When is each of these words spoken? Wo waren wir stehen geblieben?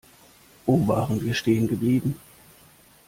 Wo 0.65 0.87
waren 0.87 1.21
wir 1.23 1.35
stehen 1.35 1.67
geblieben? 1.67 2.15